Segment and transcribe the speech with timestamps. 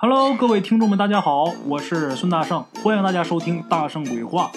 [0.00, 4.52] Hello，各位听众们，大家好，我是孙大圣，欢迎大家收听《大圣鬼话》，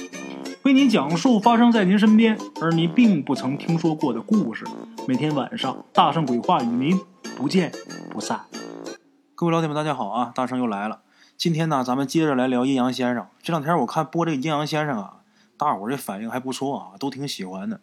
[0.62, 4.64] 为您讲述发生在您身边而您并不曾听说过的故事。
[5.08, 7.00] 每天晚上，《大圣鬼话》与您
[7.36, 7.72] 不见
[8.12, 8.42] 不散。
[9.34, 10.32] 各位老铁们，大家好啊！
[10.36, 11.02] 大圣又来了。
[11.36, 13.26] 今天呢，咱们接着来聊阴阳先生。
[13.42, 15.14] 这两天我看播这个阴阳先生啊，
[15.58, 17.82] 大伙儿这反应还不错啊，都挺喜欢的。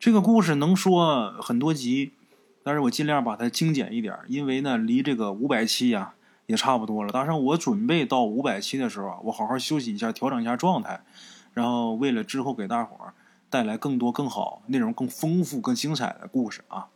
[0.00, 2.12] 这个故事能说很多集，
[2.62, 6.14] 但是我尽量把它精简一点，因为呢，离这个五百期呀。
[6.48, 11.02] 也差不多了，大圣，我准备到五百期的时候，我好好休息一下，调整一下状态，
[11.52, 13.12] 然后为了之后给大伙儿
[13.50, 16.88] 带来更多、更好、内容更丰富、更精彩的故事啊。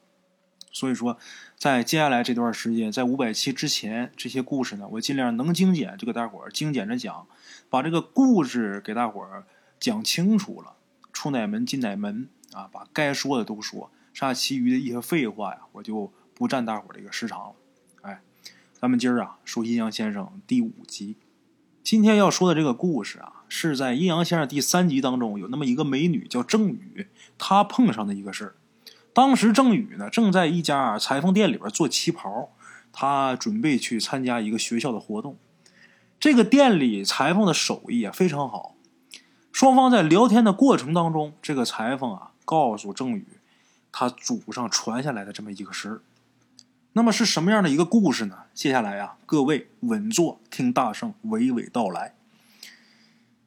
[0.72, 1.18] 所以说，
[1.58, 7.26] 在接下来这段时间，在五百期之前，这些故事呢，我尽量能精简就给大伙儿精简着讲，
[7.68, 9.44] 把这个故事给大伙儿
[9.78, 10.76] 讲清楚了，
[11.12, 17.54] 出哪门进哪门啊，把该说的都说，剩下其余的一些废话呀，我就不占大伙儿这个时长了。
[18.82, 21.14] 咱们今儿啊说阴阳先生第五集，
[21.84, 27.06] 今天要说的这个故事啊，是在阴阳先生第三集当中有那么一个美女叫郑宇，
[27.38, 28.54] 她碰上的一个事儿。
[29.12, 32.50] 当时郑宇呢正在一家裁缝店里边做旗袍，
[32.90, 35.36] 她准备去参加一个学校的活动。
[36.18, 38.74] 这个店里裁缝的手艺啊非常好，
[39.52, 43.24] 双方在聊天的过程当中，这个裁缝啊告诉郑宇，
[43.92, 46.00] 他祖上传下来的这么一个事儿。
[46.94, 48.36] 那么是什么样的一个故事呢？
[48.52, 52.14] 接下来呀，各位稳坐，听大圣娓娓道来。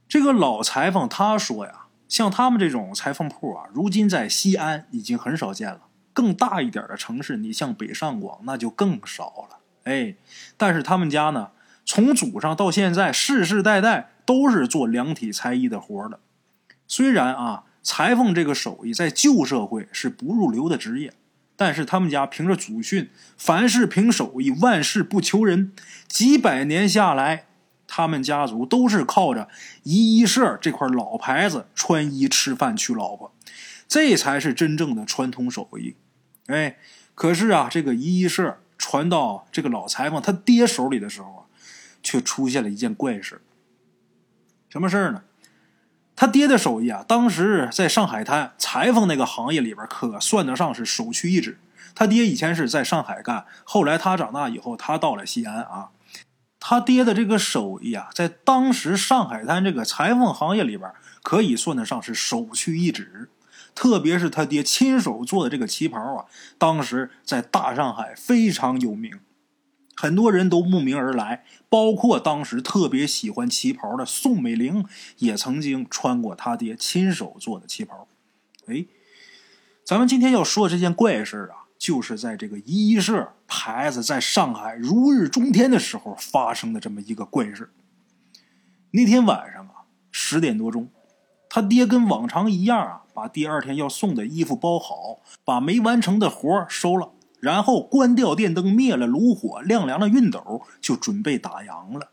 [0.08, 5.82] 这个老裁缝他说呀，像他们这种裁缝铺啊，如今在西安已经很少见了。
[6.12, 9.60] 更大一点的城市，你像北上广，那就更少了。
[9.84, 10.16] 哎，
[10.58, 11.52] 但是他们家呢，
[11.86, 16.20] 从祖上到现在，世世代代都是做量体裁衣的活的。
[16.88, 21.14] 虽然啊，裁缝这个手艺在旧社会是不入流的职业。
[21.58, 25.72] 但是他们家凭着祖训，凡事凭手艺，万事不求人。
[26.08, 27.46] 几百年下来，
[27.88, 29.48] 他们家族都是靠着
[29.84, 33.34] 衣衣社这块老牌子穿衣、吃饭、娶老婆，
[33.88, 35.96] 这才是真正的传统手艺。
[36.48, 36.78] 哎，
[37.14, 41.42] 可是啊，这个衣衣社传到这个老裁缝他爹手里的时候啊，
[42.04, 43.42] 却出现了一件怪事。
[44.70, 45.24] 什么事儿呢？
[46.16, 51.60] 他爹的手艺啊，当时在上海滩裁缝那个行业里边，可算得上是首屈一指。
[51.94, 55.90] 他爹以前是在上海干，后来他长大以后，他到了西安啊。
[56.60, 63.30] 他爹的这个手艺啊，在当时上海滩这个裁缝行业里边，可以算得上是首屈一指。
[63.76, 66.26] 特别是他爹亲手做的这个旗袍啊，
[66.58, 69.20] 当时在大上海非常有名。
[69.96, 74.86] 很多人都慕名而来，包括当时特别喜欢旗袍的宋美龄，
[75.20, 78.08] 也曾经穿过他爹亲手做的旗袍。
[78.68, 78.86] 哎，
[79.86, 87.72] 咱们今天要说的这件怪事啊，就是在这个衣社牌子在上海如日中天的时候发生的这么一个怪事。
[88.92, 90.90] 那天晚上啊，十点多钟，
[91.50, 97.12] 他爹跟往常一样啊，把第二天要送的衣服包好，把没完成的活收了。
[97.46, 102.10] 然后关掉电灯，灭了炉火，晾凉了熨斗，就准备打烊了。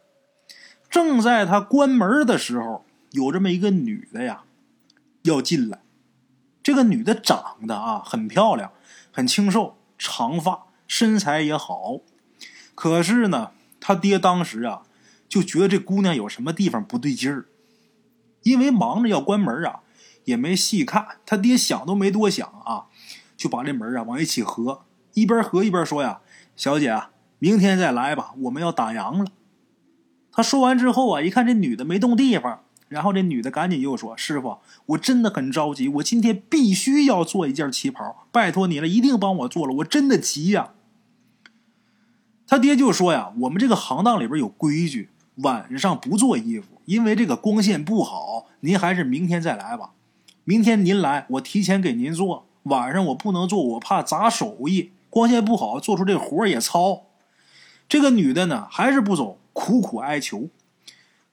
[0.90, 4.42] 正在他关门的时候，有这么一个女的呀，
[5.22, 5.80] 要进来。
[6.62, 8.72] 这个女的长得啊很漂亮，
[9.10, 12.00] 很清瘦，长发，身材也好。
[12.74, 14.82] 可是呢，他爹当时啊
[15.26, 17.46] 就觉得这姑娘有什么地方不对劲儿，
[18.42, 19.80] 因为忙着要关门啊，
[20.24, 21.06] 也没细看。
[21.24, 22.88] 他爹想都没多想啊，
[23.34, 24.84] 就把这门啊往一起合。
[25.14, 26.20] 一边喝一边说呀
[26.56, 29.30] ：“小姐啊，明天再来吧，我们要打烊了。”
[30.32, 40.70] 他说完之后啊，一看这女的没动地方，然后这女的赶紧又说：“师傅，我真的很着急，我今天必须要做一件旗袍，拜托你了，一定帮我做了，我真的急呀。”
[42.46, 48.46] 他爹就说呀：“我们这个行当里边有规矩，晚上不做衣服，因为这个光线不好。
[48.60, 49.90] 您还是明天再来吧。
[50.44, 52.46] 明天您来，我提前给您做。
[52.64, 57.10] 晚上我不能做，我怕砸手艺。”光线不好，做出这活也糙。
[57.86, 60.48] 这个女的呢，还是不走，苦苦哀求。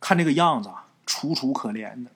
[0.02, 0.70] 看这个样子，
[1.06, 2.12] 楚楚可怜的。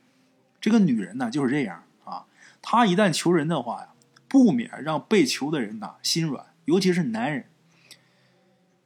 [0.60, 2.25] 这个女人呢，就是这样啊。
[2.62, 3.88] 她一旦求人的话呀，
[4.27, 7.45] 不免让被求的人呐心软，尤其是男人。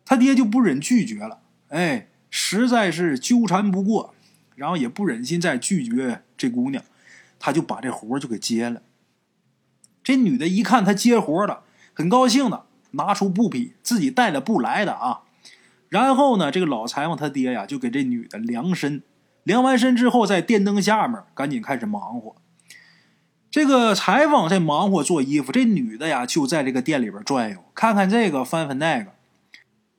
[0.05, 1.39] 他爹就不忍拒绝了，
[1.69, 4.13] 哎，实在是纠缠不过，
[4.53, 6.83] 然后也不忍心再拒绝这姑娘，
[7.39, 8.83] 他就把这活就给接了。
[10.03, 11.63] 这女的一看他接活了。
[11.93, 15.21] 很高兴的拿出布匹，自己带的布来的啊。
[15.89, 19.03] 然后呢，这个老裁缝他爹呀，就给这女的量身。
[19.43, 22.35] 量完身之后，在电灯下面赶紧开始忙活。
[23.49, 29.13] 这个裁缝在忙活做衣服，这女的呀就在这个店里边转悠，看看这个，翻翻那个。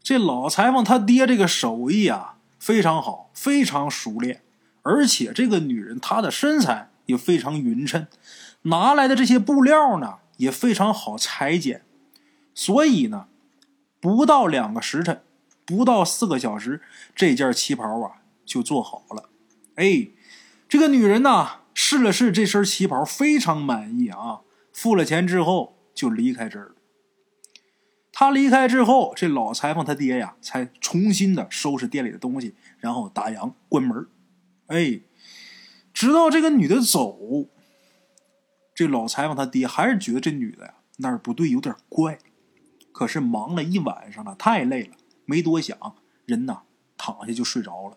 [0.02, 4.42] 这老裁缝他爹这个手艺啊非常好，非常熟练，
[4.82, 8.06] 而且这个女人她的身材也非常匀称，
[8.62, 11.82] 拿来的这些布料呢也非常好裁剪，
[12.58, 13.28] 所以呢，
[14.00, 15.22] 不到两个时辰，
[15.64, 16.82] 不到四个小时，
[17.14, 19.28] 这件旗袍啊就做好了。
[19.76, 20.08] 哎，
[20.68, 24.40] 这个女人呢试了试这身旗袍，非常满意啊，
[24.72, 26.74] 付了钱之后就离开这儿了。
[28.10, 34.08] 他离开之后，这老裁缝他爹呀，才重新的收拾店里的东西，然后打烊关门。
[34.66, 35.02] 哎，
[35.94, 37.46] 直到这个女的走，
[38.74, 42.18] 这老裁缝他爹还是觉得这女的呀哪儿不对，有点怪。
[42.98, 45.78] 可是忙了一晚上了，太累了，没多想，
[46.26, 46.62] 人呐
[46.96, 47.96] 躺下就睡着了。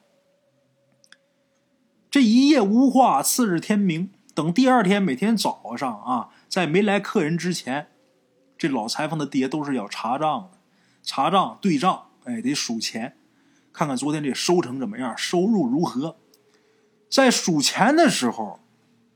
[2.11, 7.87] 这一夜无话，次日天明，等第二天每天早上啊，在没来客人之前。
[8.59, 10.59] 这老裁缝的爹都是要查账的，
[11.01, 13.17] 查账对账，哎，得数钱，
[13.73, 16.17] 看看昨天这收成怎么样，收入如何。
[17.09, 18.59] 在数钱的时候，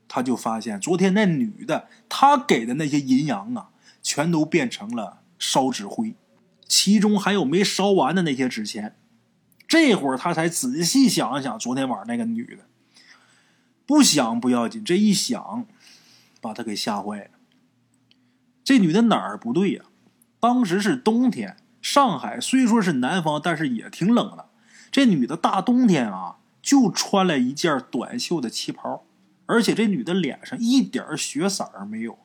[0.08, 3.70] 他就发现昨天那女的，她给的那些银洋啊，
[4.02, 6.14] 全都变成了烧纸灰，
[6.66, 8.96] 其中还有没烧完的那些纸钱。
[9.68, 12.66] 这会儿他才仔细想了想昨天晚上那个女的，
[13.84, 15.66] 不想不要紧，这一想，
[16.40, 17.30] 把他给吓坏了。
[18.62, 19.84] 这女的哪儿不对呀？
[20.38, 24.50] 当时是冬天，上海虽说是南方，但是也挺冷的。
[24.92, 29.04] 这女的大冬天啊，就穿了一件短袖的旗袍，
[29.46, 32.18] 而且这女的脸上一点血色儿没有。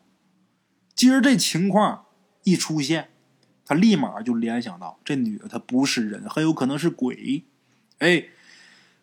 [0.94, 2.06] 今儿这情况
[2.44, 3.10] 一出现，
[3.66, 7.44] 他立马就联想到这女的她不是人，很有可能是鬼。
[8.00, 8.26] 哎，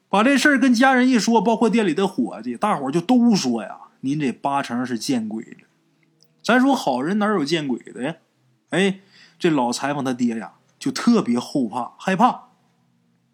[0.08, 5.68] 把这事儿跟家人一说，包括店里的伙计，大伙就都说呀：“您这八成是见鬼了。”
[6.42, 8.16] 咱说好人哪有见鬼的呀？
[8.70, 9.00] 哎，
[9.38, 12.48] 这老裁缝他爹呀，就特别后怕、害怕，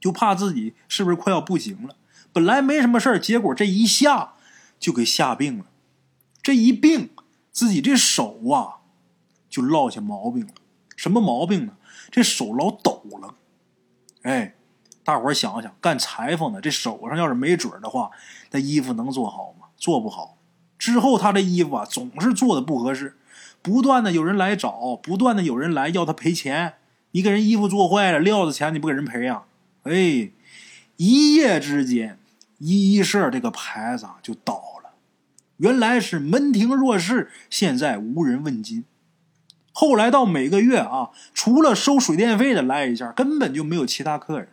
[0.01, 1.97] 就怕自己是不是快要不行了。
[2.33, 4.35] 本来没什么事儿，结果这一下
[4.79, 5.67] 就给吓病了。
[6.43, 7.11] 这一病，
[7.51, 8.84] 自己这手啊
[9.55, 10.53] 就落下毛病了。
[10.97, 11.75] 什么毛病呢？
[12.11, 13.37] 这手老抖了。
[14.23, 14.56] 哎，
[15.05, 18.11] 大伙儿想想，干裁缝的这手上要是没准的话，
[18.51, 19.69] 那衣服能做好吗？
[19.77, 20.37] 做不好。
[20.77, 23.17] 之后，他这衣服啊总是做的不合适，
[23.62, 26.75] 不断的有人来找，不断的有人来要他赔钱。
[27.12, 29.45] 你给人衣服做坏了，料子钱你不给人赔呀？
[29.85, 30.33] 哎，
[30.97, 32.19] 一夜之间，
[32.59, 34.95] 衣社这个牌子就倒了。
[35.59, 38.85] 原来是门庭若市，现在无人问津。
[39.76, 44.50] 后来到每个月啊，除了收水电费的来一下，根本就没有其他客人。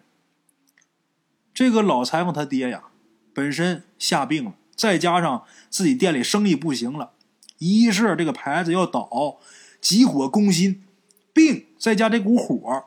[1.54, 2.86] 这个老裁缝他爹呀，
[3.32, 4.56] 本身下病了。
[4.76, 7.12] 再加上自己店里生意不行了，
[7.60, 9.38] 一是这个牌子要倒，
[9.80, 10.82] 急火攻心，
[11.32, 12.86] 病再加这股火，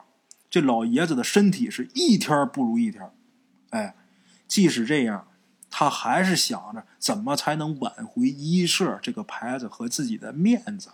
[0.50, 3.08] 这老爷子的身体是一天不如一天。
[3.70, 3.94] 哎，
[4.48, 5.28] 即使这样，
[5.70, 10.88] 他还是想着怎么才能挽回一社这个牌子和自己的面子。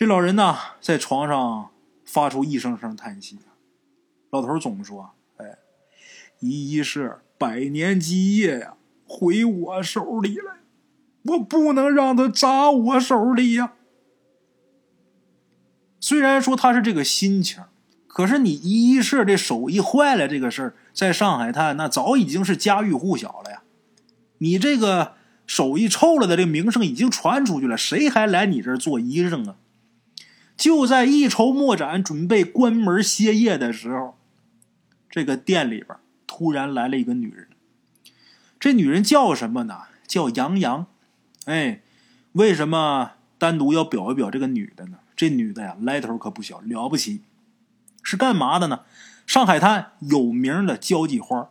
[0.00, 1.68] 这老人呢，在床上
[2.06, 3.38] 发出一声声叹息。
[4.30, 5.58] 老头总说：“哎，
[6.38, 10.60] 一一是百年基业呀。”回我手里来，
[11.24, 13.74] 我不能让他砸我手里呀。
[16.00, 17.62] 虽然说他是这个心情，
[18.06, 23.64] 可是你一一是这手艺坏了这个事儿，在上海滩那早已经是家喻户晓了呀。
[24.38, 25.12] 你这个
[25.46, 29.56] 手艺臭了的这名声已经传出去了，谁还来你这儿做医生啊？
[30.60, 34.18] 就在一筹莫展、准备关门歇业的时候，
[35.08, 37.48] 这个店里边突然来了一个女人。
[38.58, 39.84] 这女人叫什么呢？
[40.06, 40.86] 叫杨洋。
[41.46, 41.80] 哎，
[42.32, 44.98] 为什么单独要表一表这个女的呢？
[45.16, 47.22] 这女的呀，来头可不小，了不起。
[48.02, 48.80] 是干嘛的呢？
[49.26, 51.48] 上海滩有名的交际花，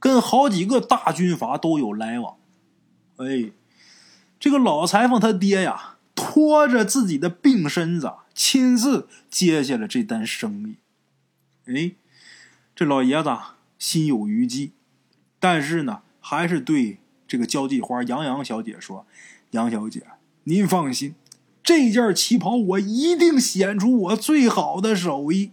[0.00, 2.36] 跟好几个大军阀都有来往。
[3.18, 3.52] 哎，
[4.40, 5.95] 这个老裁缝他爹呀，
[6.36, 10.76] 拖着自己的病身子，亲自接下了这单生意。
[11.64, 11.92] 哎，
[12.74, 13.34] 这老爷子
[13.78, 14.72] 心有余悸，
[15.40, 16.02] 但是呢。
[16.20, 19.06] 还是对这个交际花杨洋小姐说
[19.52, 20.02] ：“杨小姐，
[20.42, 21.14] 您放心，
[21.62, 25.52] 这件旗袍我一定显出我最好的手艺。”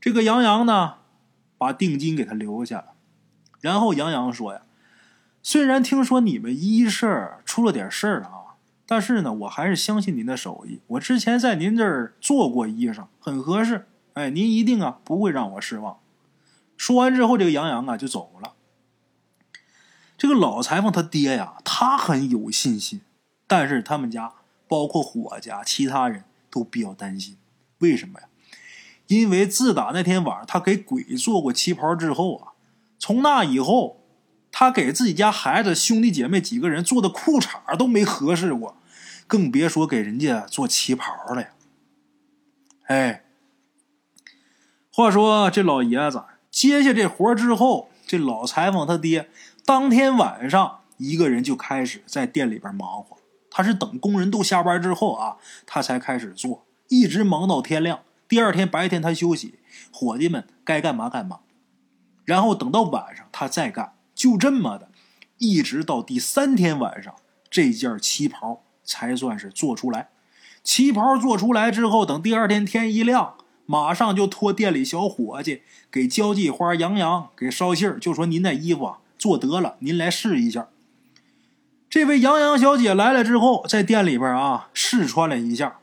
[0.00, 0.94] 这个杨洋呢，
[1.58, 2.94] 把定金给他留下了。
[3.60, 4.62] 然后杨洋说：“呀，
[5.42, 8.35] 虽然听说你们一社出了点事儿啊，
[8.86, 10.80] 但是呢，我还是相信您的手艺。
[10.86, 13.86] 我之前在您这儿做过衣裳，很合适。
[14.14, 15.98] 哎，您一定啊不会让我失望。”
[16.78, 18.52] 说完之后，这个杨洋啊就走了。
[20.16, 23.02] 这个老裁缝他爹呀，他很有信心，
[23.46, 24.32] 但是他们家
[24.68, 27.36] 包括伙家其他人都比较担心。
[27.78, 28.28] 为什么呀？
[29.08, 32.52] 因为自打那天晚上他给鬼做过旗袍之后啊，
[32.98, 34.00] 从那以后，
[34.58, 38.74] 他给自己家孩子兄弟姐妹几个人做的裤衩都没合适过，
[39.26, 41.48] 更别说给人家做旗袍了呀。
[42.84, 43.24] 哎，
[44.90, 49.28] 话说这老爷子接下这活之后，这老裁缝他爹
[49.66, 53.18] 当天晚上一个人就开始在店里边忙活。
[53.50, 55.36] 他是等工人都下班之后啊，
[55.66, 58.00] 他才开始做，一直忙到天亮。
[58.26, 59.58] 第二天白天他休息，
[59.92, 61.40] 伙计们该干嘛干嘛，
[62.24, 63.92] 然后等到晚上他再干，
[64.26, 64.88] 就这么的，
[65.38, 67.14] 一直到第三天晚上，
[67.48, 70.08] 这件旗袍才算是做出来。
[70.64, 73.34] 旗袍做出来之后，等第二天天一亮，
[73.66, 80.66] 马上就托店里小伙计给交际花杨洋给捎信儿，就说您那衣服啊做得了，您来试一下。
[81.88, 85.78] 这位杨洋小姐来了之后，在店里边啊试穿了一下，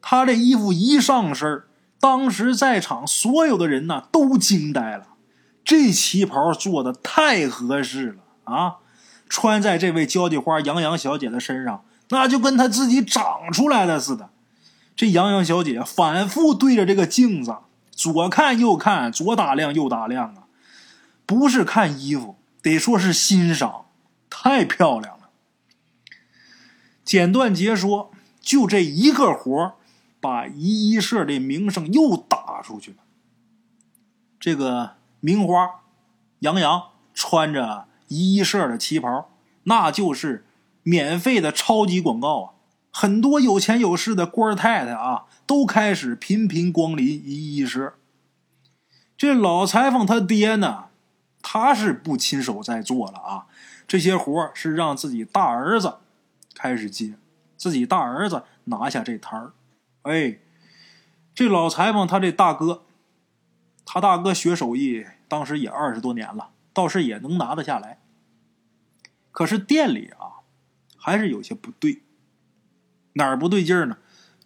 [0.00, 1.64] 她这衣服一上身
[1.98, 5.08] 当时在场所有的人呢都惊呆了，
[5.68, 8.76] 这旗袍做的太合适了啊！
[9.28, 14.30] 穿在这位交际花杨洋小姐的身上，那就跟她自己长出来的似的。
[14.96, 17.54] 这杨洋小姐反复对着这个镜子，
[17.90, 20.44] 左看右看，左打量右打量啊，
[21.26, 23.84] 不是看衣服，得说是欣赏，
[24.30, 25.28] 太漂亮了。
[27.04, 28.10] 简短截说，
[28.40, 29.74] 就这一个活。
[30.20, 32.96] 把一衣社的名声又打出去了。
[34.40, 35.80] 这个名花
[36.40, 39.30] 杨洋穿着一衣社的旗袍，
[39.64, 40.46] 那就是
[40.82, 42.52] 免费的超级广告啊！
[42.90, 47.94] 很多有钱有势的官太太啊，都开始频频光临一衣社。
[49.16, 50.86] 这老裁缝他爹呢，
[51.42, 53.46] 他是不亲手在做了啊，
[53.86, 55.98] 这些活是让自己大儿子
[56.54, 57.14] 开始接，
[57.56, 59.52] 自己大儿子拿下这摊儿。
[60.02, 60.38] 哎，
[61.34, 62.84] 这老裁缝他这大哥，
[63.90, 68.00] 他大哥学手艺，当时也二十多年了，倒是也能拿得下来。
[69.32, 70.44] 可是店里啊，
[70.98, 72.02] 还是有些不对。
[73.14, 73.96] 哪儿不对劲儿呢？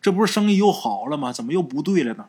[0.00, 1.32] 这不是生意又好了吗？
[1.32, 2.28] 怎么又不对了呢？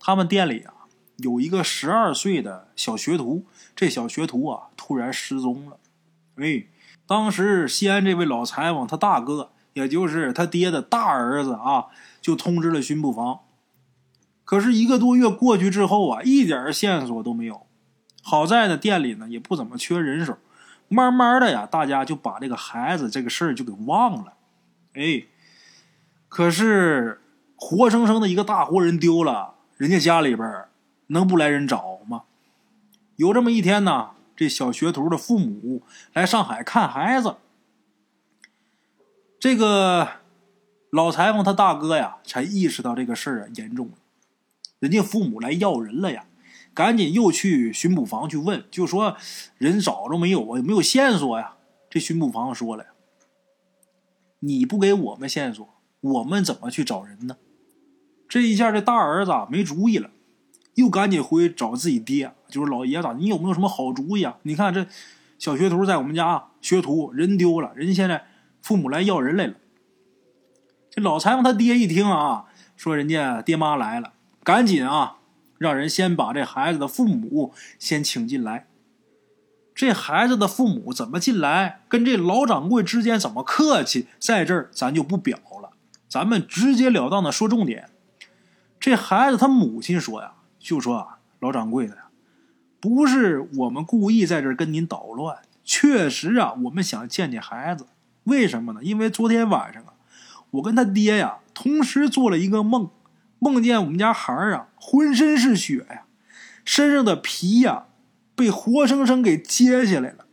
[0.00, 0.74] 他们店里啊，
[1.18, 5.78] 有一个十二岁的小学徒，这小学徒啊，突然失踪了。
[6.34, 6.64] 哎，
[7.06, 9.52] 当时西安这位老裁缝他大哥。
[9.74, 11.86] 也就是他爹的大儿子啊，
[12.20, 13.40] 就通知了巡捕房。
[14.52, 17.66] 可是一个多月过去之后啊，一点线索都没有。
[18.22, 20.36] 好在呢，店里呢也不怎么缺人手，
[20.88, 24.34] 慢慢的呀，大家就把这个孩子这个事儿就给忘了。
[24.92, 25.22] 哎，
[26.28, 27.22] 可是
[27.56, 30.66] 活生生的一个大活人丢了，人家家里边
[31.06, 32.24] 能不来人找吗？
[33.16, 35.82] 有这么一天呢，这小学徒的父母
[36.12, 37.36] 来上海看孩子。
[39.40, 40.06] 这个
[40.90, 43.92] 老裁缝他大哥呀，才意识到这个事儿啊严重了。
[44.82, 46.24] 人家父母来要人了呀，
[46.74, 49.16] 赶紧又去巡捕房去问，就说
[49.56, 50.58] 人找着没有啊？
[50.58, 51.54] 有没有线索呀？
[51.88, 52.86] 这巡捕房说了，
[54.40, 55.68] 你不给我们线索，
[56.00, 57.36] 我们怎么去找人呢？
[58.28, 60.10] 这一下，这大儿子没主意了，
[60.74, 64.38] 又赶紧回去找自己爹，就是老爷子，你有没有什么好主意啊？
[64.42, 64.84] 你看这
[65.38, 68.26] 小学徒在我们家学徒，人丢了，人现在。
[68.60, 69.54] 父母来要人来了，
[70.88, 72.44] 这老裁缝他爹一听啊，
[72.76, 74.12] 说人家爹妈来了，
[74.44, 75.18] 赶紧啊，
[75.58, 78.66] 让人先把这孩子的父母先请进来。
[79.74, 85.70] 这孩子的父母怎么进来，跟这老掌柜之间怎么客气，在这儿咱就不表了，
[86.08, 87.88] 咱们直截了当的说重点。
[88.78, 92.08] 这孩子他母亲说呀，就说啊，老掌柜的呀，
[92.80, 97.86] 不是我们故意在这儿跟您捣乱，确实啊，我们想见见孩子。
[98.24, 98.80] 为什么呢？
[98.82, 99.94] 因为昨天晚上啊，
[100.50, 102.90] 我跟他爹呀同时做了一个梦，
[103.42, 106.04] 梦见我们家孩儿啊浑身是血呀，
[106.64, 107.86] 身上的皮呀
[108.36, 110.26] 被活生生给揭下来了。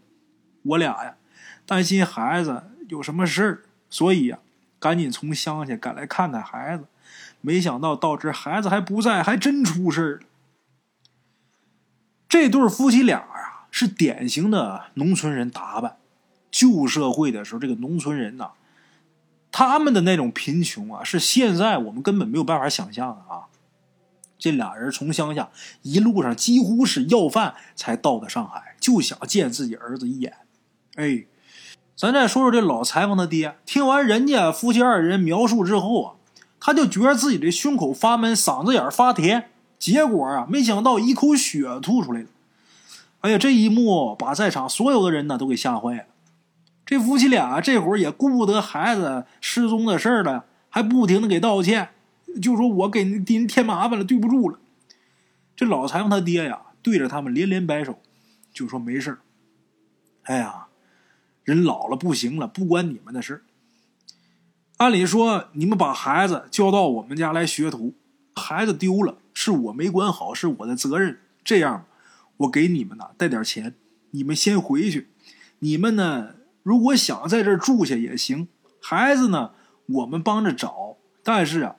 [0.61, 1.15] 我俩呀
[1.65, 4.37] 担心孩子有什么事儿，所以呀
[4.77, 6.85] 赶紧从乡下赶来看看孩子。
[7.41, 10.19] 没想到到这孩子还不在，还真出事儿了。
[12.27, 15.97] 这对夫妻俩啊是典型的农村人打扮。
[16.51, 18.51] 旧社会的时候，这个农村人呐，
[19.51, 23.47] 他们的那种贫穷啊，是现在我们根本没有办法想象的啊。
[24.37, 25.49] 这俩人从乡下
[25.81, 30.33] 一路上几乎是要饭才到的上海，就想见自己儿子一眼。
[30.95, 31.25] 哎，
[31.93, 36.13] 咱再说说这老裁缝他爹，听完人家夫妻二人描述之后啊，
[36.59, 42.27] 他就觉得自己的胸口发闷，嗓子眼发甜，结果啊，没想到一口血吐出来了。
[43.19, 46.03] 哎呀，这一幕把在场所有的人呢都给吓坏了。
[46.89, 51.89] 这夫妻俩这会儿也顾不得孩子失踪的事儿了，还不停的给道歉，
[52.41, 54.57] 就说我给您添麻烦了，对不住了。
[55.55, 57.99] 这老裁缝他爹呀，对着他们连连摆手，
[58.51, 59.19] 就说没事
[60.23, 60.65] 哎呀，
[61.43, 63.41] 人老了不行了，不关你们的事儿
[64.77, 67.93] 按理说，你们把孩子交到我们家来学徒，
[68.33, 71.19] 孩子丢了是我没管好，是我的责任。
[71.43, 71.85] 这样，
[72.37, 73.75] 我给你们呢带点钱，
[74.09, 75.09] 你们先回去。
[75.59, 76.29] 你们呢，
[76.63, 78.47] 如果想在这儿住下也行。
[78.81, 79.51] 孩子呢，
[79.85, 80.97] 我们帮着找。
[81.23, 81.75] 但是啊，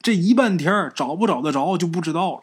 [0.00, 2.42] 这一半天找不找得着就不知道了。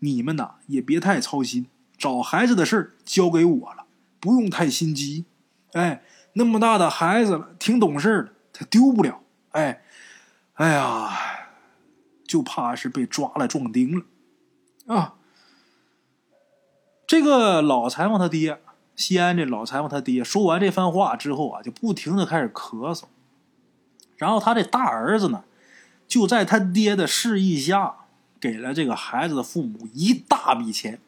[0.00, 3.84] 你们呐也别太操心，找孩子的事儿交给我了，
[4.18, 5.26] 不用太心急。
[5.72, 6.02] 哎，
[6.34, 9.20] 那么大的孩子了，挺懂事的，他丢不了。
[9.50, 9.82] 哎，
[10.54, 11.10] 哎呀，
[12.26, 14.04] 就怕是被抓了壮丁了
[14.94, 15.14] 啊！
[17.06, 18.60] 这个老裁缝他爹，
[19.02, 23.02] 西安这老裁缝他爹，说完这番话之后啊，就不停的开始咳嗽。
[24.16, 25.42] 然后他这大儿子呢，
[26.06, 27.96] 就在他爹的示意下，
[28.38, 31.00] 给了这个孩子的父母一大笔钱。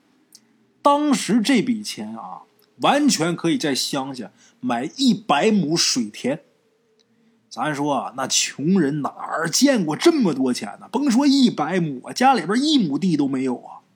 [0.82, 2.42] 当时这笔钱啊，
[2.80, 6.40] 完全可以在乡下买一百亩水田。
[7.48, 10.88] 咱说啊，那穷人哪儿见过这么多钱呢？
[10.90, 13.86] 甭说一百亩，家里边一亩地都没有啊！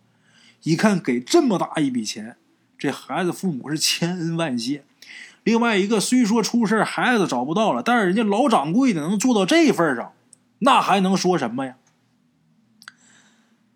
[0.62, 2.36] 一看给这么大一笔钱，
[2.78, 4.84] 这孩子父母是千恩万谢。
[5.42, 10.12] 另外一个，虽说出事孩子找不到了，但是人家老掌柜的能做到这份上，
[10.60, 11.76] 那还能说什么呀？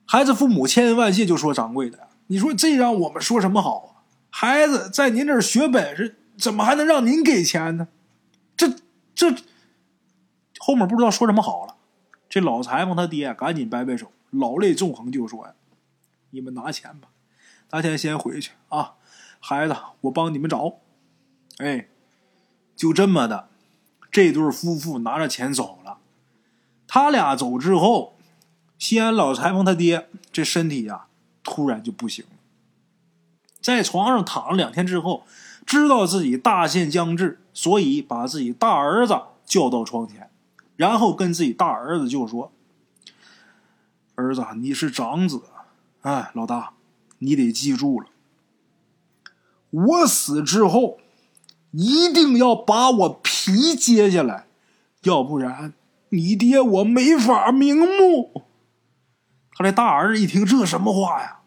[0.04, 4.04] 孩子父母千恩万谢，就说掌柜的，你说这让我们说什么好啊？
[4.28, 7.88] 孩子在您这儿学本事，怎么还能让您给钱呢？
[8.56, 8.74] 这
[9.14, 9.34] 这。
[10.58, 11.74] 后面不知道说什么好了，
[12.28, 15.54] 这老裁缝他爹赶紧摆摆手，老泪纵横，就说：“呀，
[16.30, 17.08] 你们拿钱吧，
[17.72, 18.94] 咱先先回去啊，
[19.40, 20.74] 孩子，我帮你们找。”
[21.58, 21.88] 哎，
[22.76, 23.48] 就这么的，
[24.10, 25.98] 这对夫妇拿着钱走了。
[26.86, 28.16] 他俩走之后，
[28.78, 31.06] 西安老裁缝他爹这身体呀，
[31.42, 32.36] 突然就不行了，
[33.60, 35.24] 在床上躺了两天之后，
[35.64, 40.30] 知道自己大限将至，所以把自己大儿子叫到床前。
[40.76, 42.50] 然后跟自己大儿子就说
[44.16, 45.42] ：“儿子，你是长子，
[46.00, 46.72] 哎，老大，
[47.24, 48.08] 你得记住了，
[49.70, 50.98] 我死之后
[51.70, 54.46] 一定要把我皮揭下来，
[55.04, 55.72] 要不然
[56.08, 58.42] 你爹我没法瞑目。”
[59.54, 61.38] 他这大儿子一听这什么话呀？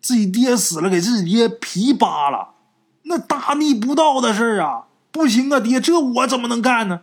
[0.00, 2.54] 自己爹死了，给自己爹皮扒了，
[3.02, 4.86] 那大逆不道的事啊！
[5.12, 7.02] 不行啊，爹，这我怎么能干呢？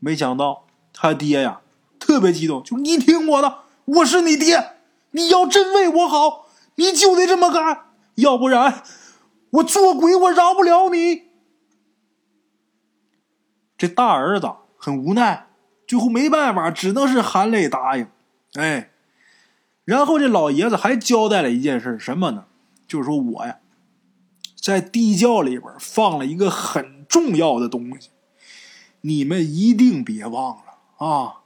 [0.00, 1.60] 没想到他爹呀，
[2.00, 4.72] 特别激动，就你听我的，我是你爹，
[5.12, 8.82] 你要真为我好，你就得这么干，要不然
[9.50, 11.24] 我做鬼我饶不了你。
[13.76, 15.48] 这大儿子很无奈，
[15.86, 18.06] 最后没办法，只能是含泪答应。
[18.54, 18.90] 哎，
[19.84, 22.44] 然后这老爷子还交代了一件事，什么呢？
[22.86, 23.58] 就是说我呀，
[24.54, 28.10] 在地窖里边放了一个很重要的东西。
[29.00, 31.40] 你们一定别忘了啊，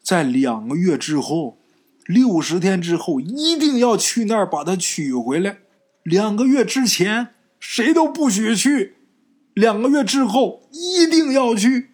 [0.00, 1.58] 在两个月之后，
[2.06, 5.58] 六十天之后，一定要去那儿把它取回来。
[6.02, 8.96] 两个月之前谁都不许去，
[9.54, 11.90] 两个月之后一定要去。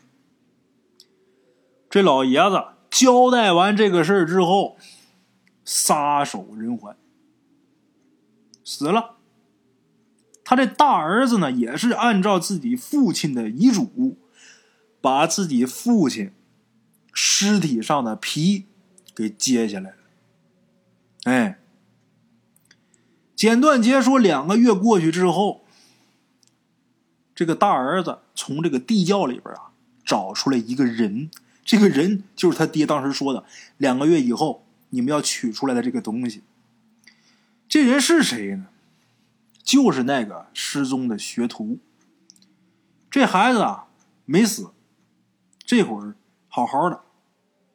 [1.91, 4.77] 这老爷子交代完这个事儿之后，
[5.65, 6.97] 撒手人寰，
[8.65, 9.17] 死了。
[10.43, 14.19] 他这大儿子呢，也是按照自己父亲的遗嘱。
[15.01, 16.33] 把自己父亲
[17.13, 18.65] 尸体上的皮
[19.19, 19.97] 给接下来了。
[21.25, 21.59] 哎，
[23.35, 25.65] 简短截说，两个月过去之后，
[27.35, 29.73] 这个大儿子从这个地窖里边啊
[30.05, 31.33] 找出来一个人，
[31.65, 33.45] 这个人就是他爹当时说的，
[33.77, 36.45] 两个月以后你们要取出来的这个东西。
[37.69, 38.69] 这人是谁呢？
[39.65, 41.81] 就是那个失踪的学徒。
[43.11, 43.89] 这孩子啊
[44.25, 44.71] 没死。
[45.67, 46.15] 这会儿
[46.47, 47.03] 好好的，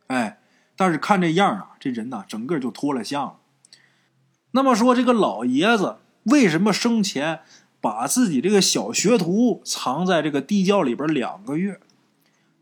[0.07, 0.39] 哎，
[0.75, 3.35] 但是看这样啊，这人呐，整个就脱了相了。
[4.51, 7.41] 那么说，这个老爷子为什么生前
[7.81, 11.79] 把自己这个小学徒藏在这个地窖里边两个月？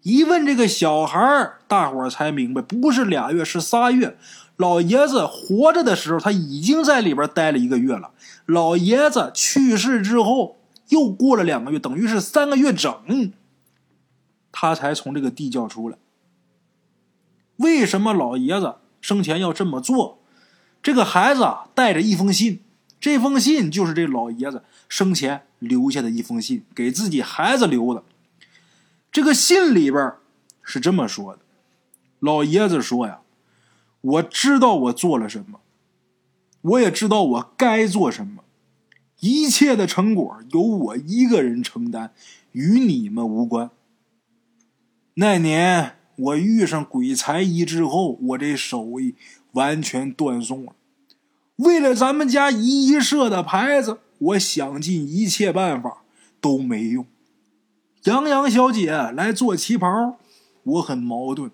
[0.03, 1.19] 一问这个小孩
[1.67, 4.17] 大伙儿才明白，不是俩月，是仨月。
[4.57, 8.11] 老爷子活着的时候，他已经在里边待了一个月了。
[8.45, 10.57] 老爷子去世之后，
[10.89, 13.33] 又过了两个月，等于是三个月整。
[14.51, 15.97] 他才从这个地窖出来。
[17.61, 20.19] 为什么老爷子生前要这么做？
[20.83, 21.45] 这个孩子，
[21.75, 22.61] 带着一封信，
[22.99, 28.03] 这封信就是这老爷子生前留下的一封信，给自己孩子留的。
[29.11, 30.13] 这个信里边
[30.63, 31.41] 是这么说的：
[32.19, 33.19] 老爷子说呀，
[34.01, 35.59] 我知道我做了什么，
[36.61, 38.43] 我也知道我该做什么，
[39.19, 42.11] 一切的成果由我一个人承担，
[42.53, 43.69] 与你们无关。
[45.15, 49.15] 那年我遇上鬼才医之后，我这手艺
[49.53, 50.73] 完全断送了。
[51.55, 56.03] 为了咱们家医医社的牌子，我想尽一切办法
[56.39, 57.05] 都没用。
[58.03, 60.17] 杨洋小姐来做旗袍，
[60.63, 61.51] 我很矛盾。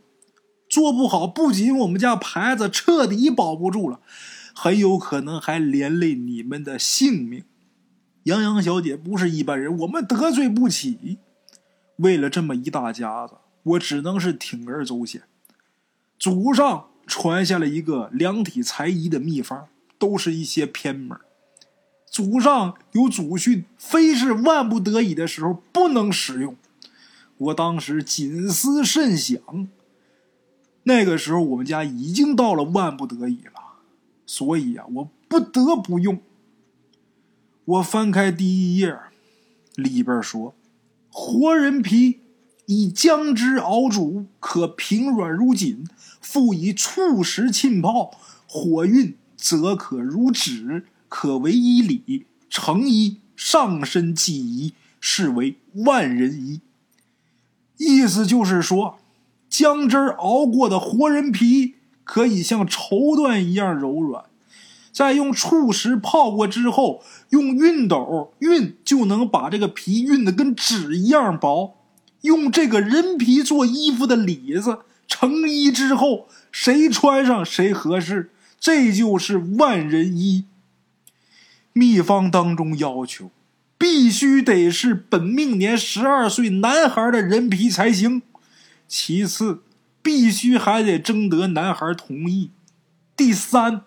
[0.70, 4.02] 做不好，不仅我们家牌子彻底保不住了，
[4.54, 7.46] 很有可能还连累你们的性命。
[8.24, 11.20] 杨洋小姐不是一般人，我们得罪不起。
[11.96, 13.36] 为了这么一大家子，
[13.68, 15.24] 我只能是铤而走险。
[16.20, 21.18] 祖上传下了一个量体裁衣的秘方，都是一些偏门。
[22.10, 26.56] 祖上有祖训，非是万不得已的时候不能使用。
[27.38, 29.40] 我当时谨思慎想。
[30.84, 33.82] 那个时候，我们家已经到了万不得已了，
[34.26, 36.20] 所以啊，我不得不用。
[37.66, 38.98] 我翻开第一页，
[39.76, 40.56] 里边说
[41.12, 42.22] ：“活人皮
[42.68, 45.84] 以姜汁熬煮，可平软如锦；
[46.22, 48.12] 复以醋食浸泡，
[48.48, 56.62] 火运则可如纸，可为衣里成衣，上身系衣，是为万人衣。”
[57.78, 59.00] 意思就是说。
[59.50, 64.26] 姜汁熬过的活人皮可以像绸缎一样柔软，
[64.92, 71.77] 再用醋食泡过之后，用熨斗熨就能把这个皮熨的跟纸一样薄。
[72.22, 80.46] 用这个人皮做衣服的里子成衣之后，谁穿上谁合适，这就是万人衣。
[81.74, 83.32] 秘方当中要求，
[83.78, 88.24] 必须得是本命年十二岁男孩的人皮才行。
[88.88, 89.62] 其次，
[90.02, 92.50] 必须还得征得男孩同意。
[93.16, 93.84] 第三，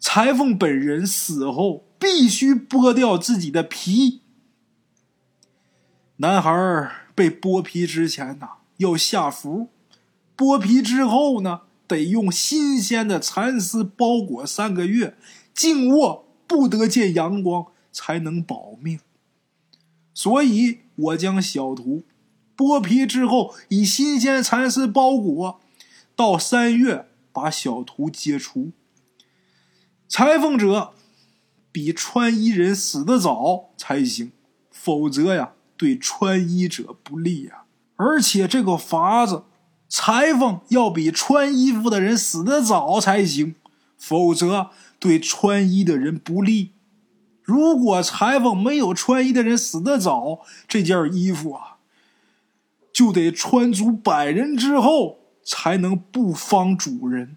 [0.00, 4.22] 裁缝本人死后必须剥掉自己的皮。
[6.18, 9.68] 男孩被剥皮之前呢，要下符；
[10.36, 15.16] 剥皮之后呢，得用新鲜的蚕丝包裹三个月，
[15.52, 19.00] 静卧不得见阳光，才能保命。
[20.12, 22.04] 所以，我将小图。
[22.56, 25.60] 剥皮之后，以新鲜蚕丝包裹，
[26.14, 28.70] 到三月把小图解除。
[30.08, 30.92] 裁缝者
[31.72, 34.30] 比穿衣人死得早才行，
[34.70, 37.64] 否则呀，对穿衣者不利呀。
[37.96, 39.44] 而且这个法子，
[39.86, 43.54] 裁缝要比穿衣服的人死得早才行，
[43.98, 46.72] 否则对穿衣的人不利。
[47.42, 51.76] 如果裁缝没有穿衣的人死得早，这件衣服啊。
[52.90, 57.36] 就得穿足百人之后，才能不方主人。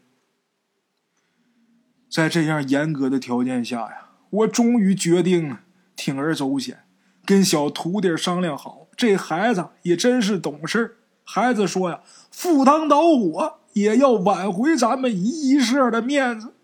[2.10, 5.58] 在这样严格的条件下呀，我终于决定
[5.98, 6.86] 铤而走险，
[7.28, 8.88] 跟小徒弟商量好。
[8.96, 12.00] 这孩子也真是懂事孩子说呀
[12.32, 16.56] ：“赴汤蹈火也要挽回咱们一社的面子。”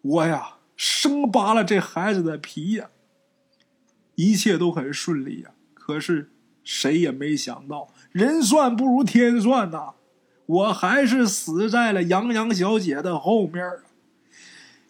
[0.00, 2.88] 我呀，生扒了这孩子的皮呀。
[4.14, 6.30] 一切都很顺利呀，可是
[6.64, 7.88] 谁也没想到。
[8.10, 9.94] 人算不如天算呐，
[10.46, 13.62] 我还是死在了杨洋小姐的后面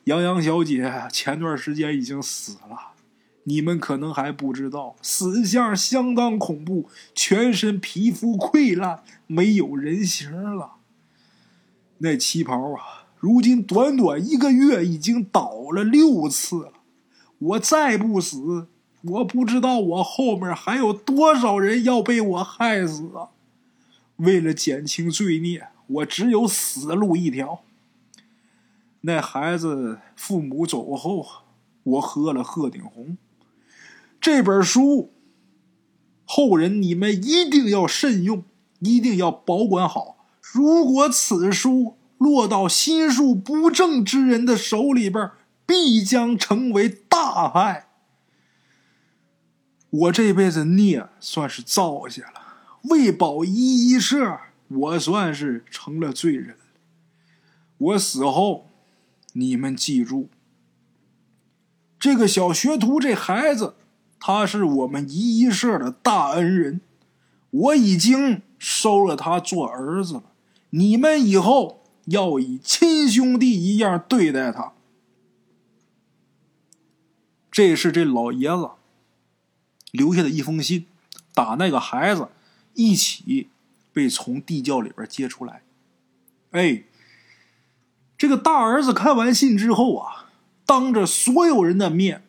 [0.05, 2.93] 杨洋小姐前段时间已经死了，
[3.49, 10.73] 你们可能还不知道，死相相当恐怖，全身皮肤溃烂，没有人形了。
[11.99, 16.73] 那旗袍啊，如今短短一个月已经倒了六次了。
[17.39, 18.69] 我再不死。
[19.03, 23.31] 我不知道我后面还有多少人要被我害死啊！
[24.17, 27.61] 为了减轻罪孽，我只有死路一条。
[29.03, 31.25] 那孩子父母走后，
[31.85, 33.17] 我喝了鹤顶红。
[34.21, 35.13] 这本书，
[36.25, 38.45] 后人你们一定要慎用，
[38.81, 40.27] 一定要保管好。
[40.41, 45.31] 如果此书落到心术不正之人的手里边，
[45.65, 47.89] 必将成为大害。
[49.91, 56.57] 我这辈子孽算是造下了，为保一一社，我算是成了罪人。
[57.79, 58.69] 我死后，
[59.33, 60.29] 你们记住，
[61.99, 63.77] 这个小学徒这孩子，
[64.21, 66.81] 他是我们一一社的大恩人，
[67.51, 70.25] 我已经收了他做儿子了。
[70.71, 74.73] 你们以后要以亲兄弟一样对待他。
[77.51, 78.71] 这是这老爷子。
[79.91, 80.85] 留下的一封信，
[81.33, 82.29] 打那个孩子
[82.75, 83.49] 一起
[83.91, 85.63] 被从地窖里边接出来。
[86.51, 86.85] 哎，
[88.19, 90.29] 这个大儿子看完信之后啊，
[90.67, 92.23] 当着所有人的面，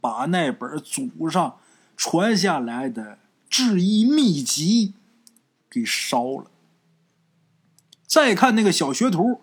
[0.00, 1.58] 把那本祖上
[1.96, 4.94] 传下来的制医秘籍
[5.70, 6.46] 给烧了。
[8.06, 9.40] 再看那个小学徒，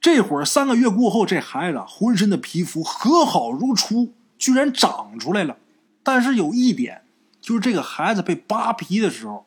[0.00, 5.56] 这会儿三个月过后，这孩子浑身的皮肤和好如初，居然长出来了。
[6.02, 7.02] 但是有一点，
[7.40, 9.46] 就是这个孩子被扒皮的时候，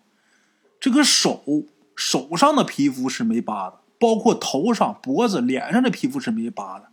[0.79, 6.89] 这个手手上的皮肤是没扒的，包括头上、脖子、脸上的皮肤是没扒的。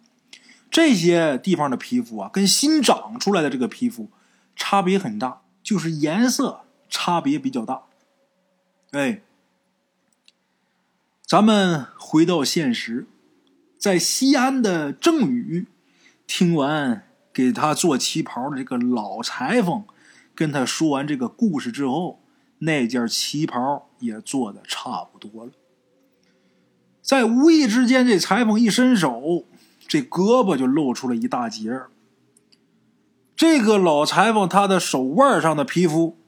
[0.77, 4.11] 这些地方的皮肤啊，跟新长出来的这个皮肤
[4.55, 7.85] 差别很大，就是颜色差别比较大。
[8.91, 9.23] 哎。
[11.27, 13.07] 咱们回到现实，
[13.79, 15.67] 在西安的郑宇
[16.27, 19.83] 听完给他做旗袍的这个老裁缝
[20.35, 22.21] 跟他说完这个故事之后，
[22.59, 25.53] 那件旗袍也做的差不多了。
[27.01, 29.47] 在无意之间，这裁缝一伸手，
[29.87, 31.91] 这胳膊就露出了一大截儿
[33.35, 36.19] 这个老裁缝他的手腕上的皮肤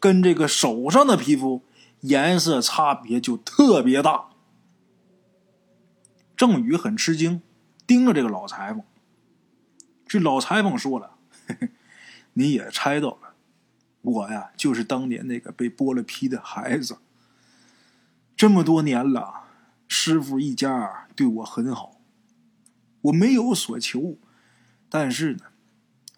[0.00, 1.62] 跟这个手上的皮肤。
[2.04, 4.26] 颜色差别就特别大。
[6.36, 7.40] 郑宇很吃惊，
[7.86, 8.82] 盯着这个老裁缝。
[10.06, 11.12] 这老裁缝说了
[12.34, 13.34] ：“你也猜到了，
[14.02, 16.98] 我呀就是当年那个被剥了皮的孩子。
[18.36, 19.44] 这么多年了，
[19.88, 21.93] 师傅一家对我很好，
[23.04, 24.18] 我没有所求，
[24.90, 25.44] 但是呢，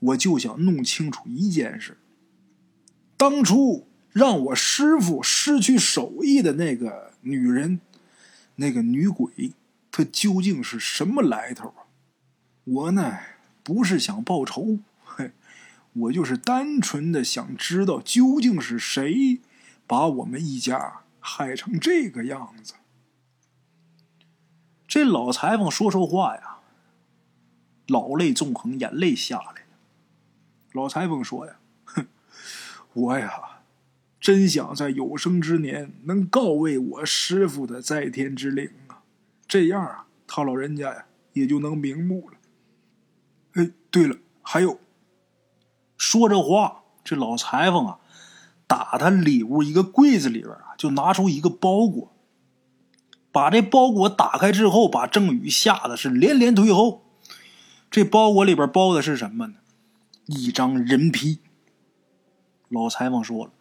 [0.01, 1.99] 我就想弄清楚一件事：
[3.17, 7.83] 当初。”让我师傅失去手艺的那个女人，
[8.55, 9.53] 那个女鬼，
[9.91, 11.85] 她究竟是什么来头啊？
[12.65, 13.19] 我呢，
[13.63, 15.33] 不是想报仇，嘿，
[15.93, 19.43] 我就是单纯的想知道究竟是谁
[19.87, 22.73] 把我们一家害成这个样子。
[24.89, 26.56] 这老裁缝说说话呀，
[27.87, 29.67] 老泪纵横，眼泪下来。
[30.73, 32.07] 老裁缝说呀：“哼，
[32.95, 33.43] 我呀。”
[34.19, 39.03] 真想在有生之年能告慰我师傅的在天之灵啊，
[39.47, 42.37] 这样啊，他老人家呀也就能瞑目了。
[43.53, 44.81] 哎，对了，还有，
[45.97, 48.01] 说这话，这老裁缝啊，
[48.67, 52.13] 打他里屋一个柜子里边啊，就拿出一个包裹，
[53.31, 57.06] 把这包裹打开之后，把郑宇吓得是连连退后。
[57.91, 59.55] 这包裹里边包的是什么呢？
[60.27, 61.41] 一张人皮。
[62.69, 63.53] 老裁缝说了。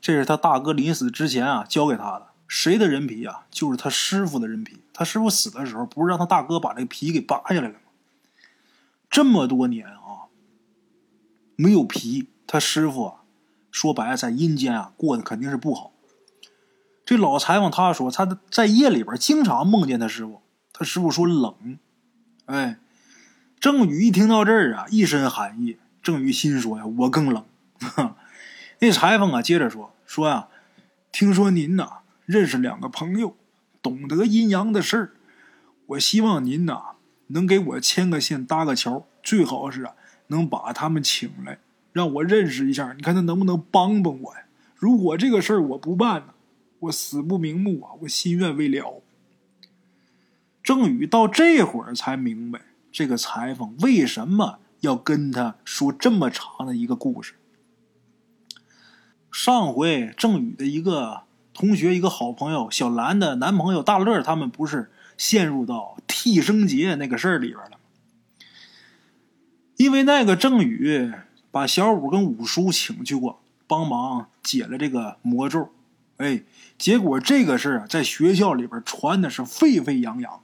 [0.00, 3.46] 这是他大哥临死之前啊交给他的，谁的人皮啊？
[3.50, 4.82] 就是他师傅的人皮。
[4.92, 7.80] 他师傅死的时候，不是让他大哥把这皮给扒下来了吗？
[9.10, 10.32] 这么多年啊，
[11.56, 13.14] 没有皮，他师傅啊，
[13.70, 15.92] 说白了在阴间啊过得肯定是不好。
[17.04, 20.40] 这老裁缝他说他在夜里边经常梦见他师傅，
[20.72, 21.78] 他师傅说冷。
[22.46, 22.78] 哎，
[23.60, 25.76] 郑宇一听到这儿啊，一身寒意。
[26.02, 27.44] 郑宇心说呀，我更冷。
[28.80, 30.48] 那裁缝啊，接着说说呀，
[31.12, 33.36] 听说您呐认识两个朋友，
[33.82, 35.12] 懂得阴阳的事儿，
[35.88, 36.92] 我希望您呐
[37.28, 39.92] 能给我牵个线搭个桥，最好是啊
[40.28, 41.58] 能把他们请来，
[41.92, 44.44] 让我认识一下，你看他能不能帮帮我呀？
[44.74, 46.32] 如果这个事儿我不办呢，
[46.78, 49.02] 我死不瞑目啊，我心愿未了。
[50.62, 52.60] 郑宇到这会儿才明白，
[52.92, 57.34] 这个裁缝为什么要跟他说这么长的一个故事。
[59.30, 61.22] 上回郑宇的一个
[61.54, 67.78] 同学，一个好朋友小兰的男朋友大乐，他们不是陷入到替生劫那个事儿里边了？
[69.76, 71.12] 因为那个郑宇
[71.50, 75.70] 把小五跟五叔请去过，帮忙解了这个魔咒，
[76.16, 76.42] 哎，
[76.76, 80.42] 结果这个事儿，在学校里边传的是沸沸扬扬。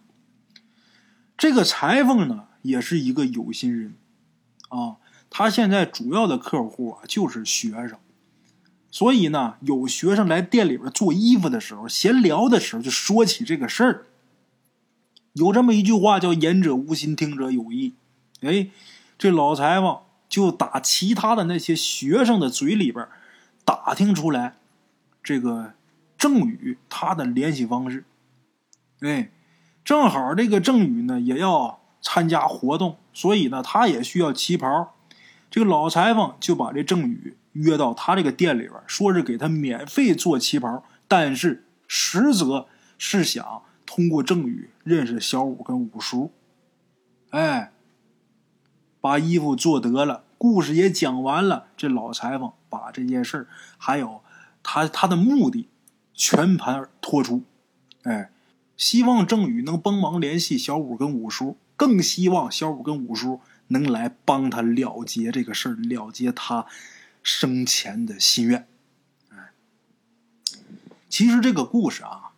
[1.37, 3.95] 这个裁缝呢，也是一个有心人
[4.69, 4.97] 啊，
[5.29, 7.99] 他现在主要的客户啊，就是学生。
[8.91, 14.07] 所以呢，有学生来店里边做衣服的时候，闲聊的时候就说起这个事儿。
[15.35, 17.93] 有这么一句话叫“言者无心，听者有意”。
[18.41, 18.71] 哎，
[19.19, 19.99] 这老裁缝
[20.31, 23.07] 就打其他的那些学生的嘴里边
[23.67, 24.57] 打听出来，
[25.23, 25.75] 这个
[26.17, 28.05] 郑宇他的联系方式。
[29.01, 29.31] 哎，
[29.87, 34.95] 正好这个郑宇呢也要参加活动，所以呢他也需要旗袍。
[35.51, 37.39] 这个老裁缝就把这郑宇。
[37.57, 42.67] 约到他这个店里边，说是给他免费做旗袍，但是实则
[42.99, 46.33] 是想通过郑宇认识小五跟五叔。
[47.31, 47.73] 哎，
[49.01, 54.21] 把衣服做得了，故事也讲完了，这老裁缝把这件事还有
[54.63, 55.71] 他他的目的
[56.13, 57.43] 全盘托出。
[58.03, 58.31] 哎，
[58.77, 66.67] 希望郑宇能帮忙联系小五跟五叔，更希望小五跟五叔能来帮他了结这个事儿，了结他
[67.23, 68.69] 生前的心愿。
[69.31, 69.51] 哎，
[71.09, 72.33] 其实这个故事啊，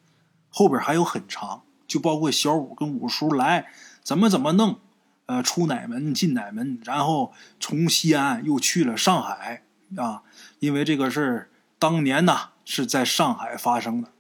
[0.49, 3.67] 后边还有很长，就包括小五跟五叔来
[4.03, 4.79] 怎么怎么弄，
[5.27, 9.65] 呃，出哪门进哪门，然后从西安又去了上海
[9.97, 10.23] 啊，
[10.61, 14.13] 因为这个事儿当年呢是在上海发生的。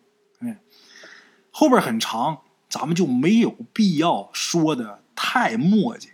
[1.58, 6.10] 后边很长，咱们就没有必要说的太墨迹。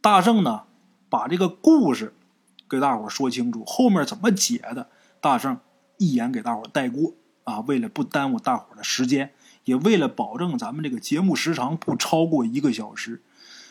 [0.00, 0.66] 大圣呢，
[1.08, 2.14] 把这个故事
[2.70, 4.88] 给大伙说清楚，后面怎么解的，
[5.20, 5.58] 大圣
[5.98, 7.58] 一眼给大伙带过啊。
[7.66, 9.32] 为了不耽误大伙的时间，
[9.64, 13.24] 也为了保证咱们这个节目时长不超过一个小时。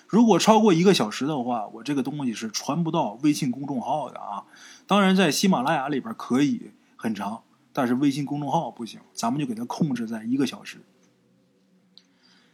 [0.10, 4.44] 如果超过一个小时的话，我这个东西是传不到微信公众号的啊。
[4.86, 7.44] 当然，在喜马拉雅里边可以很长。
[7.78, 10.78] 但是微信公众号不行，咱们就给他控制在一个小时。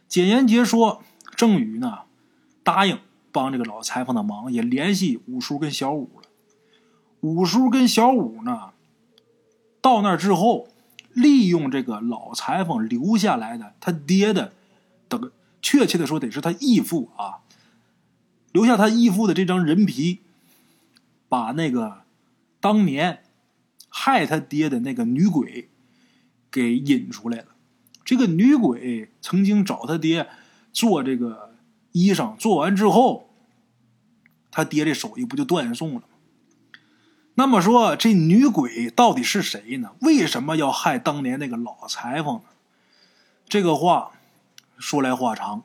[0.08, 1.00] 简言杰说，
[1.36, 2.00] 郑宇呢
[2.64, 2.98] 答应
[3.30, 6.28] 帮这个老裁缝的忙，也联系五叔跟小五了。
[7.20, 8.72] 五叔跟小五呢
[9.80, 10.66] 到那之后，
[11.12, 14.52] 利用这个老裁缝留下来的他爹的，
[15.06, 15.30] 等
[15.62, 17.38] 确切的说得是他义父啊，
[18.50, 20.18] 留下他义父的这张人皮，
[21.28, 22.02] 把那个
[22.58, 23.22] 当年。
[23.94, 25.68] 害他爹的那个女鬼，
[26.50, 27.48] 给引出来了。
[28.02, 30.28] 这个女鬼曾经找他爹
[30.72, 31.54] 做这个
[31.92, 33.28] 衣裳，做完之后，
[34.50, 36.02] 他爹这手艺不就断送了吗？
[37.34, 39.92] 那么说，这女鬼到底是谁呢？
[40.00, 42.44] 为什么要害当年那个老裁缝呢？
[43.46, 44.12] 这个话
[44.78, 45.64] 说来话长。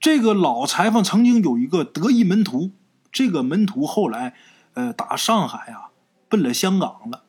[0.00, 2.72] 这个老裁缝曾经有一个得意门徒，
[3.12, 4.34] 这个门徒后来，
[4.74, 5.91] 呃，打上海啊。
[6.32, 7.24] 奔了香港了，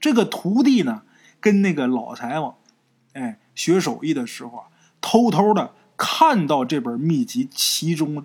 [0.00, 1.02] 这个徒弟呢，
[1.40, 2.54] 跟那个老裁缝，
[3.12, 4.64] 哎，学手艺的时候啊，
[5.02, 8.24] 偷偷的看到这本秘籍其中，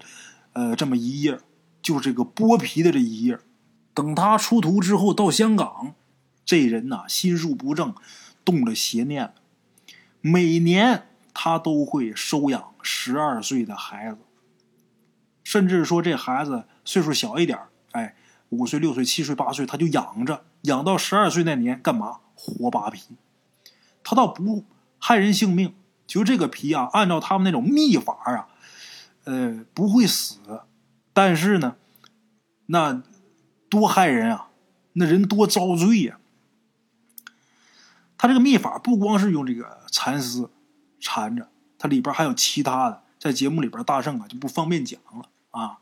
[0.53, 1.39] 呃，这么一页，
[1.81, 3.39] 就是这个剥皮的这一页。
[3.93, 5.95] 等他出徒之后到香港，
[6.45, 7.93] 这人呐，心术不正，
[8.45, 9.33] 动了邪念。
[10.21, 14.19] 每年他都会收养十二岁的孩子，
[15.43, 17.59] 甚至说这孩子岁数小一点，
[18.51, 23.15] 五岁、六岁、七岁、八岁，他就养着，养到十二岁那年，干嘛活扒皮？
[24.03, 24.65] 他倒不
[24.99, 25.73] 害人性命，
[26.05, 28.49] 就这个皮啊，按照他们那种秘法啊，
[29.23, 30.63] 呃，不会死，
[31.13, 31.77] 但是呢，
[32.65, 33.01] 那
[33.69, 34.49] 多害人啊，
[34.93, 36.19] 那人多遭罪呀。
[38.17, 40.51] 他这个秘法不光是用这个蚕丝
[40.99, 41.47] 缠着，
[41.79, 45.79] 它里边还有其他的，在节目里边大圣啊就不方便讲了啊。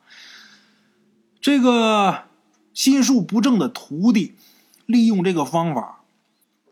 [1.42, 2.29] 这个。
[2.74, 4.36] 心术不正的徒弟，
[4.86, 6.04] 利用这个方法，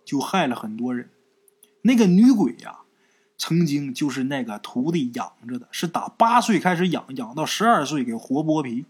[0.06, 1.10] 就害了很多人。
[1.82, 2.80] 那个女鬼呀，
[3.38, 8.86] 曾经就是那个徒弟养着的，是打八岁开始养，养到十二岁给活剥皮。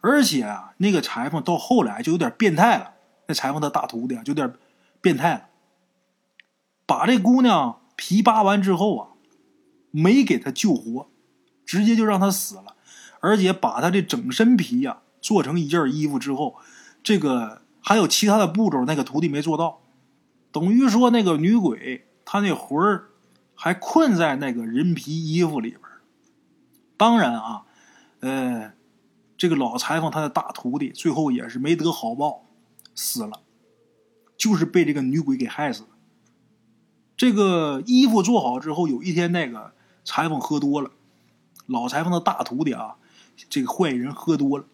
[0.00, 2.94] 而且啊，那个裁缝到后来就有点变态了。
[3.26, 4.52] 那裁缝的大徒弟啊，就有点
[5.00, 5.48] 变态了，
[6.86, 9.08] 把这姑娘皮扒完之后啊，
[9.90, 11.08] 没给她救活，
[11.64, 12.76] 直接就让她死了，
[13.20, 14.98] 而且把她这整身皮呀。
[15.26, 16.54] 做成一件衣服之后，
[17.02, 19.80] 这个还有其他的步骤，那个徒弟没做到，
[20.52, 23.08] 等于说那个女鬼她那魂儿
[23.56, 25.80] 还困在那个人皮衣服里边
[26.96, 27.64] 当然啊，
[28.20, 28.74] 呃，
[29.36, 32.44] 这个老裁缝他的大徒弟最后也是没得好报，
[32.94, 33.40] 死了，
[34.38, 35.88] 就是被这个女鬼给害死的。
[37.16, 39.72] 这个衣服做好之后，有一天那个
[40.04, 40.92] 裁缝喝多了，
[41.66, 42.98] 老裁缝的大徒弟啊，
[43.50, 44.66] 这个坏人喝多了。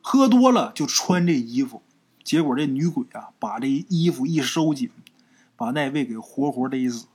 [0.00, 1.82] 喝多了就穿这衣服，
[2.24, 4.90] 结果这女鬼啊，把这衣服一收紧，
[5.56, 7.06] 把那位给活活勒死。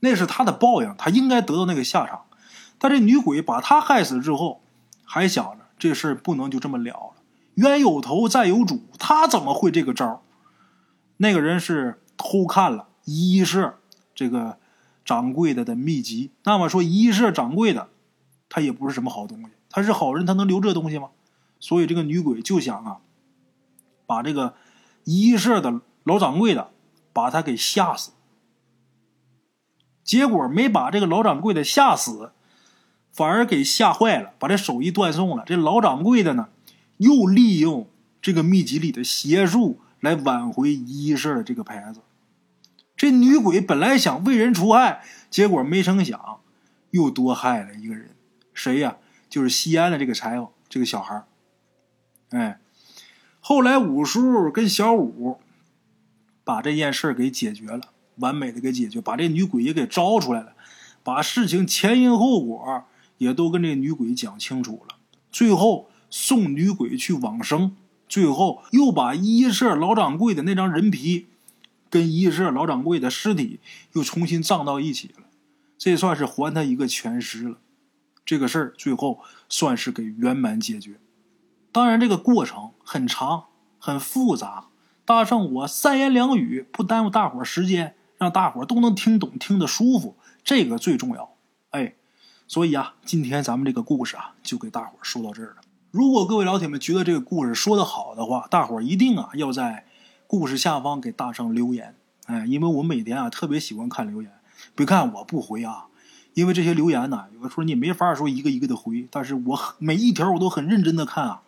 [0.00, 2.22] 那是他的报应，他应该得到那个下场。
[2.78, 4.60] 但这女鬼把他害死之后，
[5.04, 7.22] 还想着这事儿不能就这么了了。
[7.54, 10.22] 冤有头债有主，他怎么会这个招？
[11.16, 13.78] 那个人是偷看了一社
[14.14, 14.58] 这个
[15.04, 16.30] 掌柜的的秘籍。
[16.44, 17.88] 那么说一社掌柜的，
[18.50, 19.46] 他也不是什么好东西。
[19.70, 21.08] 他是好人，他能留这东西吗？
[21.58, 22.98] 所以这个女鬼就想啊，
[24.06, 24.54] 把这个
[25.04, 26.70] 一社的老掌柜的
[27.12, 28.12] 把他给吓死。
[30.04, 32.32] 结果没把这个老掌柜的吓死，
[33.12, 35.42] 反而给吓坏了，把这手艺断送了。
[35.46, 36.48] 这老掌柜的呢，
[36.98, 37.88] 又利用
[38.22, 42.02] 这个秘籍里的邪术来挽回一社的这个牌子。
[42.96, 46.40] 这女鬼本来想为人除害，结果没成想
[46.90, 48.14] 又多害了一个人。
[48.54, 48.98] 谁呀？
[49.28, 51.24] 就是西安的这个裁缝，这个小孩
[52.36, 52.60] 哎，
[53.40, 55.38] 后来五叔跟小五
[56.44, 57.92] 把这件事给解决了。
[58.16, 60.54] 完美的给解决，把这女鬼也给招出来了，
[61.02, 62.84] 把事情前因后果
[63.18, 64.96] 也都跟这女鬼讲清楚了。
[65.30, 67.76] 最后送女鬼去往生，
[68.08, 71.26] 最后又把一社老掌柜的那张人皮
[71.90, 73.60] 跟一社老掌柜的尸体
[73.92, 75.24] 又重新葬到一起了，
[75.76, 77.58] 这算是还他一个全尸了。
[78.24, 79.20] 这个事儿最后
[79.50, 80.98] 算是给圆满解决。
[81.76, 83.48] 当然，这个过程很长
[83.78, 84.68] 很复杂。
[85.04, 91.34] 大圣，我三言两语不耽误大伙儿时间，让大伙儿都能听懂，听得舒服，这个最重要。
[91.72, 91.92] 哎，
[92.48, 95.56] 所以啊，今天咱们这个故事啊，就给大伙儿说到这儿了。
[95.90, 99.84] 如果各位老铁们觉得这个故事说的好的话，大伙儿一定啊要在
[100.26, 101.94] 故事下方给大圣留言。
[102.24, 104.32] 哎，因为我每天啊特别喜欢看留言，
[104.74, 105.88] 别看我不回啊，
[106.32, 111.42] 因为这些留言呢，有的时候你没法说一个一个的回，但是我每一条我都很认真的看啊。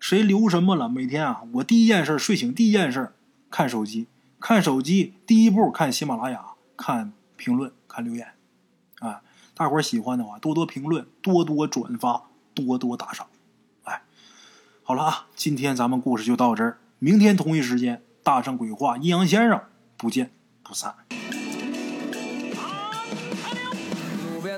[0.00, 0.88] 谁留什么了？
[0.88, 3.12] 每天啊，我第一件事睡醒第一件事
[3.50, 4.06] 看手机，
[4.40, 6.44] 看手机第一步看喜马拉雅，
[6.76, 8.34] 看评论，看留言，
[9.00, 9.22] 啊，
[9.54, 13.26] 大伙喜欢的话多多评论，多多转发，多多打赏，
[13.84, 14.02] 哎，
[14.82, 19.60] 好了啊，今天咱们故事就到这儿，明天同一时间，大圣鬼话，阴阳先生
[19.96, 20.30] 不见
[20.62, 20.94] 不散。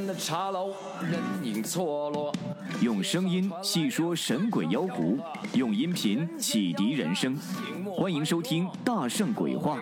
[0.06, 2.32] 的茶楼，人影错落。
[2.80, 5.18] 用声音细说神鬼妖狐，
[5.54, 7.36] 用音频启迪人生。
[7.92, 9.78] 欢迎收听《大圣鬼话》。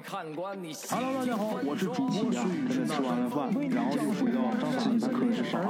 [0.90, 2.86] Hello，大家好，我是主播孙宇晨。
[2.86, 4.40] 吃完了饭，然后就回到
[4.78, 5.62] 自己的课室上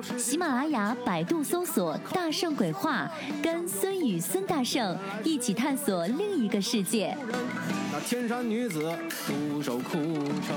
[0.00, 3.10] 课喜马拉雅、百度搜索“大圣鬼话”，
[3.42, 7.16] 跟孙宇、孙大圣一起探索另一个世界。
[7.92, 8.96] 那天山女子
[9.26, 10.56] 独守空城，